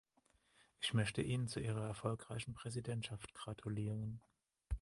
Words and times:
Ich 0.79 0.95
möchte 0.95 1.21
Ihnen 1.21 1.47
zu 1.47 1.59
Ihrer 1.59 1.85
erfolgreichen 1.85 2.55
Präsidentschaft 2.55 3.35
gratulieren. 3.35 4.19